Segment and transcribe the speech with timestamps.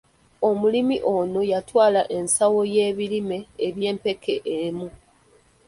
[0.49, 4.87] Omulimi ono yatwala ensawo y'ebirime eby'empeke emu.